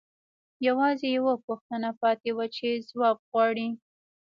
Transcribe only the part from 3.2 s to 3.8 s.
غواړي